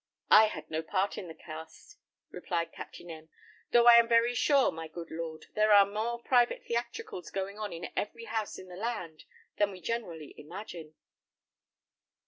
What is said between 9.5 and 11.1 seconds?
than we generally imagine."